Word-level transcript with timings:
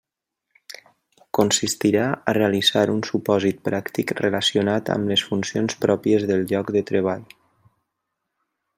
Consistirà 1.37 2.05
a 2.31 2.35
realitzar 2.37 2.85
un 2.95 3.03
supòsit 3.09 3.61
pràctic 3.69 4.15
relacionat 4.23 4.91
amb 4.97 5.15
les 5.15 5.27
funcions 5.29 5.81
pròpies 5.87 6.29
del 6.33 6.45
lloc 6.55 6.77
de 6.79 6.87
treball. 6.93 7.33